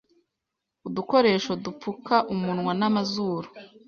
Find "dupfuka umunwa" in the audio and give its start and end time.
1.63-2.71